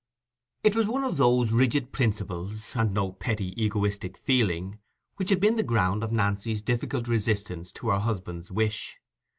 It 0.63 0.75
was 0.75 0.87
one 0.87 1.03
of 1.03 1.17
those 1.17 1.51
rigid 1.51 1.91
principles, 1.91 2.75
and 2.75 2.91
no 2.91 3.11
petty 3.11 3.49
egoistic 3.55 4.17
feeling, 4.17 4.79
which 5.17 5.29
had 5.29 5.39
been 5.39 5.57
the 5.57 5.61
ground 5.61 6.03
of 6.03 6.11
Nancy's 6.11 6.63
difficult 6.63 7.07
resistance 7.07 7.71
to 7.73 7.89
her 7.89 7.99
husband's 7.99 8.49
wish. 8.49 8.97